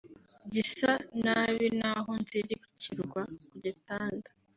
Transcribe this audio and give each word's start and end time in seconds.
gisa 0.53 0.91
nabi 1.23 1.67
naho 1.79 2.11
nzirikirwa 2.21 3.21
ku 3.45 3.51
gitanda 3.63 4.29